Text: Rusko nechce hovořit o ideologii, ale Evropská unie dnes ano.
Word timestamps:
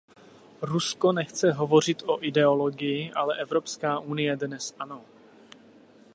Rusko 0.61 1.11
nechce 1.11 1.51
hovořit 1.51 2.03
o 2.05 2.23
ideologii, 2.23 3.11
ale 3.13 3.37
Evropská 3.39 3.99
unie 3.99 4.35
dnes 4.35 4.73
ano. 4.79 5.05